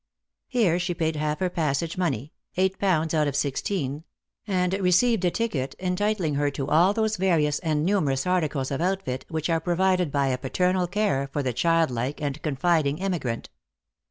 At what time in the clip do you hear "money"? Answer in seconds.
1.95-2.33